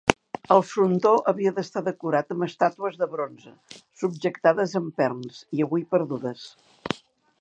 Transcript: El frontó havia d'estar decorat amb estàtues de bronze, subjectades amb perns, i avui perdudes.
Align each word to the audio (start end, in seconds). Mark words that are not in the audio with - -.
El 0.53 0.61
frontó 0.67 1.09
havia 1.31 1.51
d'estar 1.57 1.83
decorat 1.89 2.33
amb 2.35 2.47
estàtues 2.47 2.97
de 3.01 3.09
bronze, 3.11 3.53
subjectades 4.05 4.75
amb 4.81 4.91
perns, 5.03 5.43
i 5.59 5.67
avui 5.67 5.85
perdudes. 5.93 6.49